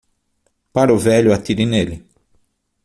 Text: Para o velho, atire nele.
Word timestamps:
Para 0.73 0.91
o 0.95 0.97
velho, 0.97 1.31
atire 1.31 1.63
nele. 1.63 2.03